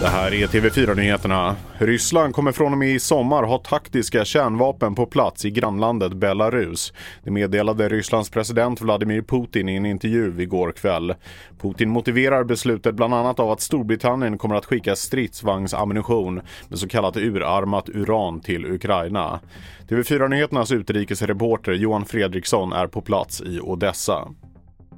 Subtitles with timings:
[0.00, 1.56] Det här är TV4-nyheterna.
[1.78, 6.92] Ryssland kommer från och med i sommar ha taktiska kärnvapen på plats i grannlandet Belarus.
[7.24, 11.14] Det meddelade Rysslands president Vladimir Putin i en intervju igår kväll.
[11.60, 17.16] Putin motiverar beslutet bland annat av att Storbritannien kommer att skicka stridsvagnsammunition med så kallat
[17.16, 19.40] urarmat uran till Ukraina.
[19.88, 24.28] TV4-nyheternas utrikesreporter Johan Fredriksson är på plats i Odessa.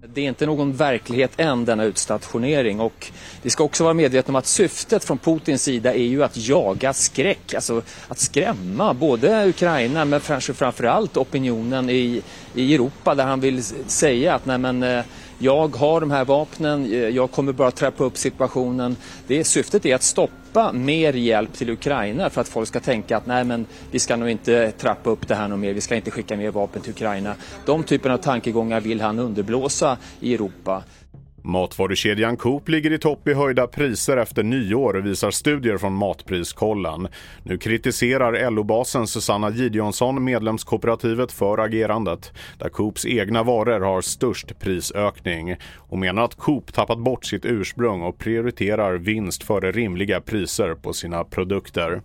[0.00, 2.80] Det är inte någon verklighet än denna utstationering.
[2.80, 6.36] Och vi ska också vara medvetna om att syftet från Putins sida är ju att
[6.36, 12.22] jaga skräck, alltså att skrämma både Ukraina men framförallt opinionen i,
[12.54, 15.04] i Europa där han vill säga att nej men eh,
[15.38, 18.96] jag har de här vapnen, eh, jag kommer bara trappa upp situationen.
[19.26, 23.26] Det syftet är att stoppa mer hjälp till Ukraina för att folk ska tänka att
[23.26, 26.10] nej men vi ska nog inte trappa upp det här något mer, vi ska inte
[26.10, 27.34] skicka mer vapen till Ukraina.
[27.66, 30.82] De typerna av tankegångar vill han underblåsa i Europa.
[31.46, 37.08] Matvarukedjan Coop ligger i topp i höjda priser efter nyår visar studier från Matpriskollen.
[37.42, 45.56] Nu kritiserar LO-basen Susanna Gideonsson medlemskooperativet för agerandet där Coops egna varor har störst prisökning
[45.76, 50.92] och menar att Coop tappat bort sitt ursprung och prioriterar vinst före rimliga priser på
[50.92, 52.00] sina produkter.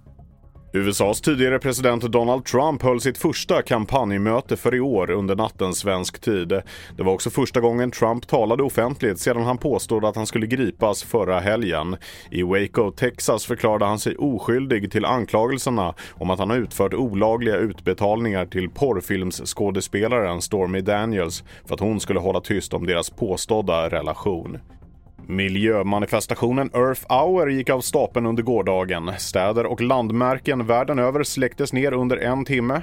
[0.74, 6.20] USAs tidigare president Donald Trump höll sitt första kampanjmöte för i år under natten svensk
[6.22, 6.50] tid.
[6.98, 11.04] Det var också första gången Trump talade offentligt sedan han påstod att han skulle gripas
[11.04, 11.98] förra helgen.
[12.30, 17.58] I Waco, Texas förklarade han sig oskyldig till anklagelserna om att han har utfört olagliga
[17.58, 24.58] utbetalningar till porrfilmsskådespelaren Stormy Daniels för att hon skulle hålla tyst om deras påstådda relation.
[25.28, 29.12] Miljömanifestationen Earth Hour gick av stapeln under gårdagen.
[29.18, 32.82] Städer och landmärken världen över släcktes ner under en timme.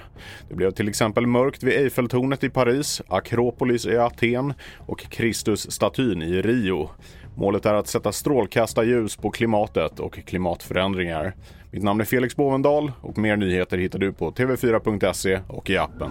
[0.48, 6.42] Det blev till exempel mörkt vid Eiffeltornet i Paris, Akropolis i Aten och Kristusstatyn i
[6.42, 6.90] Rio.
[7.36, 11.32] Målet är att sätta strålkastarljus på klimatet och klimatförändringar.
[11.70, 16.10] Mitt namn är Felix Bovendal och mer nyheter hittar du på tv4.se och i appen.